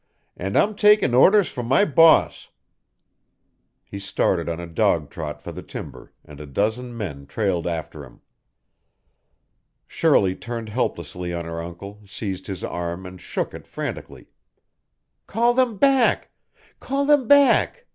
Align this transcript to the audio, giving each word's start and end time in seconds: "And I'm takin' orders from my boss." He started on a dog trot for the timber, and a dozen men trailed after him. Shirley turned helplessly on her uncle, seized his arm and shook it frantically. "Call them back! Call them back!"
"And 0.35 0.57
I'm 0.57 0.73
takin' 0.75 1.13
orders 1.13 1.47
from 1.49 1.67
my 1.67 1.85
boss." 1.85 2.49
He 3.83 3.99
started 3.99 4.49
on 4.49 4.59
a 4.59 4.65
dog 4.65 5.11
trot 5.11 5.43
for 5.43 5.51
the 5.51 5.61
timber, 5.61 6.11
and 6.25 6.39
a 6.41 6.47
dozen 6.47 6.97
men 6.97 7.27
trailed 7.27 7.67
after 7.67 8.03
him. 8.03 8.21
Shirley 9.85 10.35
turned 10.35 10.69
helplessly 10.69 11.35
on 11.35 11.45
her 11.45 11.61
uncle, 11.61 12.01
seized 12.07 12.47
his 12.47 12.63
arm 12.63 13.05
and 13.05 13.21
shook 13.21 13.53
it 13.53 13.67
frantically. 13.67 14.29
"Call 15.27 15.53
them 15.53 15.77
back! 15.77 16.31
Call 16.79 17.05
them 17.05 17.27
back!" 17.27 17.85